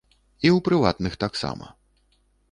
І 0.45 0.47
ў 0.55 0.61
прыватных 0.67 1.17
таксама. 1.25 1.69